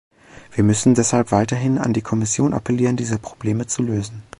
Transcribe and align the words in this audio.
Wir 0.53 0.63
müssen 0.63 0.95
deshalb 0.95 1.31
weiterhin 1.31 1.77
an 1.77 1.93
die 1.93 2.01
Kommission 2.01 2.55
appellieren, 2.55 2.97
diese 2.97 3.19
Probleme 3.19 3.67
zu 3.67 3.83
lösen. 3.83 4.23